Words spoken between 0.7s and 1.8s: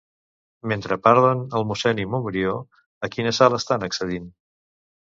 Mentre parlen el